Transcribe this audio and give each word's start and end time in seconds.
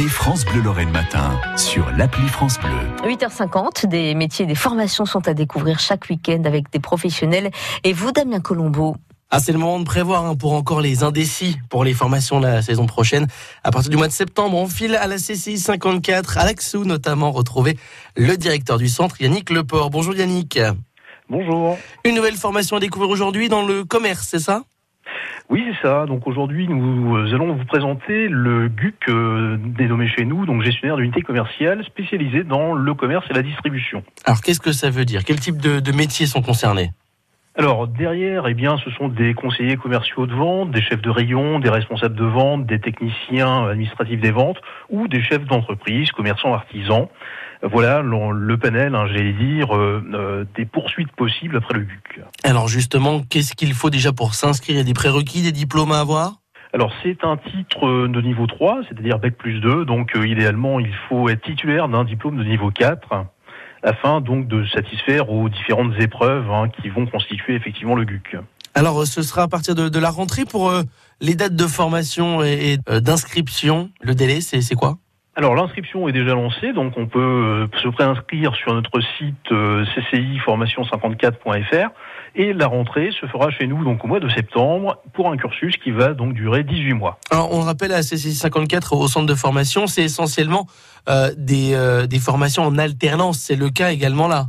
écoutez 0.00 0.08
France 0.08 0.44
Bleu 0.44 0.62
Lorraine 0.62 0.90
Matin 0.90 1.38
sur 1.56 1.90
l'appli 1.90 2.26
France 2.28 2.58
Bleu. 2.58 2.70
8h50, 3.10 3.86
des 3.86 4.14
métiers 4.14 4.44
et 4.44 4.48
des 4.48 4.54
formations 4.54 5.04
sont 5.04 5.26
à 5.28 5.34
découvrir 5.34 5.78
chaque 5.78 6.08
week-end 6.08 6.42
avec 6.44 6.70
des 6.70 6.78
professionnels. 6.78 7.50
Et 7.84 7.92
vous, 7.92 8.12
Damien 8.12 8.40
Colombo 8.40 8.96
ah, 9.32 9.38
c'est 9.38 9.52
le 9.52 9.58
moment 9.58 9.78
de 9.78 9.84
prévoir 9.84 10.24
hein, 10.24 10.34
pour 10.34 10.54
encore 10.54 10.80
les 10.80 11.04
indécis 11.04 11.56
pour 11.68 11.84
les 11.84 11.94
formations 11.94 12.40
la 12.40 12.62
saison 12.62 12.86
prochaine. 12.86 13.28
À 13.62 13.70
partir 13.70 13.88
du 13.88 13.96
mois 13.96 14.08
de 14.08 14.12
septembre, 14.12 14.56
on 14.56 14.66
file 14.66 14.96
à 14.96 15.06
la 15.06 15.18
CCI 15.18 15.56
54, 15.56 16.36
à 16.36 16.44
l'Axou 16.44 16.84
notamment, 16.84 17.30
retrouver 17.30 17.78
le 18.16 18.36
directeur 18.36 18.76
du 18.76 18.88
centre, 18.88 19.22
Yannick 19.22 19.50
Leport. 19.50 19.90
Bonjour 19.90 20.16
Yannick. 20.16 20.58
Bonjour. 21.28 21.78
Une 22.04 22.16
nouvelle 22.16 22.34
formation 22.34 22.76
à 22.78 22.80
découvrir 22.80 23.08
aujourd'hui 23.08 23.48
dans 23.48 23.64
le 23.64 23.84
commerce, 23.84 24.26
c'est 24.28 24.40
ça? 24.40 24.64
Oui, 25.50 25.64
c'est 25.66 25.86
ça. 25.86 26.06
Donc 26.06 26.26
aujourd'hui, 26.26 26.68
nous 26.68 27.16
allons 27.34 27.54
vous 27.54 27.64
présenter 27.64 28.28
le 28.28 28.68
GUC 28.68 29.08
euh, 29.08 29.58
dénommé 29.58 30.08
chez 30.08 30.24
nous, 30.24 30.46
donc 30.46 30.62
gestionnaire 30.62 30.96
d'unité 30.96 31.22
commerciale 31.22 31.84
spécialisée 31.84 32.44
dans 32.44 32.72
le 32.72 32.94
commerce 32.94 33.26
et 33.30 33.34
la 33.34 33.42
distribution. 33.42 34.04
Alors 34.24 34.40
qu'est-ce 34.40 34.60
que 34.60 34.72
ça 34.72 34.90
veut 34.90 35.04
dire? 35.04 35.24
Quel 35.24 35.40
type 35.40 35.60
de, 35.60 35.80
de 35.80 35.92
métiers 35.92 36.26
sont 36.26 36.42
concernés? 36.42 36.90
Alors 37.56 37.88
derrière, 37.88 38.46
eh 38.46 38.54
bien, 38.54 38.78
ce 38.84 38.90
sont 38.92 39.08
des 39.08 39.34
conseillers 39.34 39.76
commerciaux 39.76 40.26
de 40.26 40.34
vente, 40.34 40.70
des 40.70 40.80
chefs 40.80 41.02
de 41.02 41.10
rayon, 41.10 41.58
des 41.58 41.68
responsables 41.68 42.14
de 42.14 42.24
vente, 42.24 42.64
des 42.64 42.78
techniciens 42.80 43.66
administratifs 43.66 44.20
des 44.20 44.30
ventes 44.30 44.58
ou 44.88 45.08
des 45.08 45.22
chefs 45.22 45.44
d'entreprise, 45.44 46.12
commerçants, 46.12 46.54
artisans. 46.54 47.08
Voilà 47.62 48.00
le 48.02 48.56
panel, 48.56 48.94
hein, 48.94 49.06
j'allais 49.08 49.34
dire, 49.34 49.76
euh, 49.76 50.02
euh, 50.14 50.44
des 50.56 50.64
poursuites 50.64 51.12
possibles 51.12 51.56
après 51.56 51.74
le 51.74 51.80
GUC. 51.80 52.22
Alors 52.44 52.68
justement, 52.68 53.20
qu'est-ce 53.28 53.54
qu'il 53.54 53.74
faut 53.74 53.90
déjà 53.90 54.12
pour 54.12 54.34
s'inscrire? 54.34 54.76
Il 54.76 54.78
y 54.78 54.82
a 54.82 54.84
des 54.84 54.94
prérequis, 54.94 55.42
des 55.42 55.52
diplômes 55.52 55.92
à 55.92 56.00
avoir? 56.00 56.36
Alors 56.72 56.92
c'est 57.02 57.24
un 57.24 57.36
titre 57.36 58.06
de 58.06 58.20
niveau 58.22 58.46
3, 58.46 58.82
c'est-à-dire 58.88 59.18
Bac 59.18 59.34
plus 59.34 59.60
2, 59.60 59.84
donc 59.84 60.14
euh, 60.14 60.26
idéalement 60.26 60.78
il 60.78 60.94
faut 61.08 61.28
être 61.28 61.42
titulaire 61.42 61.88
d'un 61.88 62.04
diplôme 62.04 62.36
de 62.36 62.44
niveau 62.44 62.70
4 62.70 63.26
afin 63.82 64.20
donc 64.20 64.48
de 64.48 64.64
satisfaire 64.66 65.30
aux 65.30 65.48
différentes 65.48 65.98
épreuves 65.98 66.50
hein, 66.50 66.68
qui 66.80 66.88
vont 66.88 67.06
constituer 67.06 67.54
effectivement 67.54 67.94
le 67.94 68.04
GUC. 68.04 68.36
Alors 68.74 69.06
ce 69.06 69.22
sera 69.22 69.42
à 69.42 69.48
partir 69.48 69.74
de, 69.74 69.98
la 69.98 70.10
rentrée 70.10 70.44
pour 70.44 70.70
euh, 70.70 70.82
les 71.20 71.34
dates 71.34 71.56
de 71.56 71.66
formation 71.66 72.42
et, 72.42 72.78
euh, 72.88 73.00
d'inscription. 73.00 73.90
Le 74.00 74.14
délai, 74.14 74.40
c'est 74.40 74.74
quoi? 74.74 74.98
Alors 75.40 75.54
l'inscription 75.54 76.06
est 76.06 76.12
déjà 76.12 76.34
lancée, 76.34 76.74
donc 76.74 76.92
on 76.98 77.06
peut 77.06 77.18
euh, 77.18 77.66
se 77.82 77.88
préinscrire 77.88 78.54
sur 78.54 78.74
notre 78.74 79.00
site 79.16 79.50
cciformation54.fr 79.50 81.88
et 82.34 82.52
la 82.52 82.66
rentrée 82.66 83.08
se 83.18 83.24
fera 83.24 83.50
chez 83.50 83.66
nous 83.66 83.82
donc 83.82 84.04
au 84.04 84.06
mois 84.06 84.20
de 84.20 84.28
septembre 84.28 84.98
pour 85.14 85.30
un 85.30 85.38
cursus 85.38 85.78
qui 85.78 85.92
va 85.92 86.12
donc 86.12 86.34
durer 86.34 86.62
18 86.62 86.92
mois. 86.92 87.18
Alors 87.30 87.54
on 87.54 87.62
rappelle 87.62 87.92
à 87.92 88.02
CCI 88.02 88.34
54 88.34 88.92
au 88.92 89.08
centre 89.08 89.24
de 89.24 89.34
formation, 89.34 89.86
c'est 89.86 90.02
essentiellement 90.02 90.66
des, 91.38 92.04
des 92.06 92.18
formations 92.18 92.64
en 92.64 92.76
alternance, 92.76 93.38
c'est 93.38 93.56
le 93.56 93.70
cas 93.70 93.92
également 93.92 94.28
là. 94.28 94.48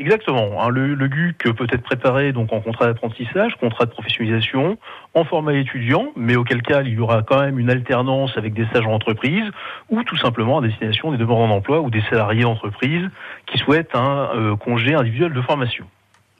Exactement. 0.00 0.62
Hein, 0.62 0.68
le, 0.68 0.94
le, 0.94 1.08
GUC 1.08 1.52
peut 1.54 1.66
être 1.72 1.82
préparé 1.82 2.32
donc 2.32 2.52
en 2.52 2.60
contrat 2.60 2.86
d'apprentissage, 2.86 3.56
contrat 3.60 3.84
de 3.86 3.90
professionnalisation, 3.90 4.78
en 5.14 5.24
format 5.24 5.54
étudiant, 5.54 6.12
mais 6.14 6.36
auquel 6.36 6.62
cas 6.62 6.82
il 6.82 6.94
y 6.94 7.00
aura 7.00 7.22
quand 7.22 7.40
même 7.40 7.58
une 7.58 7.68
alternance 7.68 8.30
avec 8.36 8.54
des 8.54 8.64
stages 8.66 8.86
en 8.86 8.92
entreprise, 8.92 9.44
ou 9.90 10.04
tout 10.04 10.16
simplement 10.16 10.58
à 10.58 10.62
destination 10.62 11.10
des 11.10 11.18
demandeurs 11.18 11.48
d'emploi 11.48 11.80
ou 11.80 11.90
des 11.90 12.02
salariés 12.10 12.42
d'entreprise 12.42 13.08
qui 13.46 13.58
souhaitent 13.58 13.94
un 13.94 14.30
euh, 14.36 14.56
congé 14.56 14.94
individuel 14.94 15.32
de 15.32 15.42
formation. 15.42 15.84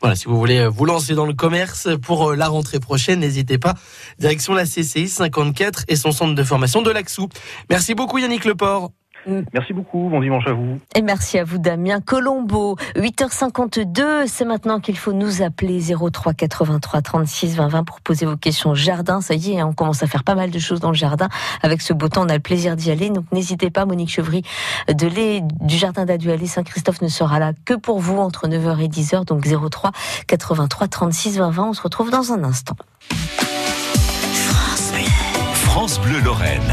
Voilà, 0.01 0.15
si 0.15 0.27
vous 0.27 0.39
voulez 0.39 0.65
vous 0.69 0.85
lancer 0.85 1.17
dans 1.17 1.27
le 1.27 1.35
commerce 1.35 1.89
pour 2.01 2.31
euh, 2.31 2.37
la 2.37 2.47
rentrée 2.47 2.79
prochaine, 2.79 3.19
n'hésitez 3.19 3.59
pas. 3.59 3.75
Direction 4.21 4.55
la 4.55 4.67
CCI 4.67 5.09
54 5.09 5.87
et 5.89 5.97
son 5.97 6.13
centre 6.13 6.37
de 6.37 6.45
formation 6.45 6.83
de 6.83 6.93
l'Axou. 6.93 7.29
Merci 7.69 7.97
beaucoup 7.97 8.19
Yannick 8.19 8.45
Leport. 8.45 8.93
Mm. 9.27 9.41
Merci 9.53 9.73
beaucoup, 9.73 10.09
bon 10.09 10.21
dimanche 10.21 10.47
à 10.47 10.53
vous. 10.53 10.79
Et 10.95 11.03
merci 11.03 11.39
à 11.39 11.45
vous 11.45 11.59
Damien 11.59 12.01
Colombo. 12.01 12.77
8h52, 12.97 14.27
c'est 14.27 14.45
maintenant 14.45 14.81
qu'il 14.81 14.97
faut 14.97 15.13
nous 15.13 15.43
appeler 15.43 15.81
03 15.81 16.35
83 16.35 17.03
36 17.03 17.57
20 17.57 17.69
20 17.69 17.85
pour 17.85 18.01
poser 18.01 18.27
vos 18.27 18.37
questions 18.37 18.75
jardin. 18.75 19.21
Ça 19.21 19.35
y 19.35 19.53
est, 19.53 19.63
on 19.63 19.73
commence 19.73 20.03
à 20.03 20.07
faire 20.07 20.25
pas 20.25 20.35
mal 20.35 20.51
de 20.51 20.59
choses 20.59 20.81
dans 20.81 20.91
le 20.91 20.97
jardin. 20.97 21.29
Avec 21.63 21.83
ce 21.83 21.93
beau 21.93 22.09
temps, 22.09 22.25
on 22.25 22.29
a 22.29 22.35
le 22.35 22.41
plaisir 22.41 22.77
d'y 22.77 22.91
aller. 22.91 23.11
Donc 23.11 23.25
n'hésitez 23.33 23.71
pas, 23.71 23.85
Monique 23.85 24.11
Chevry 24.11 24.43
de 24.89 25.09
du 25.67 25.77
jardin 25.77 26.05
d'Adualé 26.05 26.47
Saint-Christophe 26.47 27.03
ne 27.03 27.09
sera 27.09 27.39
là 27.39 27.53
que 27.65 27.75
pour 27.75 27.99
vous 27.99 28.19
entre 28.19 28.47
9h 28.47 28.81
et 28.81 28.89
10h. 28.89 29.25
Donc 29.27 29.47
03 29.47 29.91
83 30.27 30.89
36 30.89 31.39
20 31.39 31.51
20. 31.51 31.65
On 31.65 31.73
se 31.73 31.83
retrouve 31.83 32.11
dans 32.11 32.33
un 32.33 32.45
instant. 32.45 32.77
France 34.33 34.93
Bleu, 34.93 35.05
France 35.55 36.01
Bleu 36.01 36.21
Lorraine. 36.21 36.73